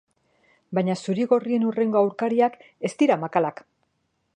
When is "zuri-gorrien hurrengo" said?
1.01-2.03